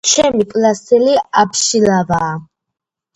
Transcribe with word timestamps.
ჩემი 0.11 0.45
კლასელი 0.53 1.13
აბშილავაა 1.41 2.31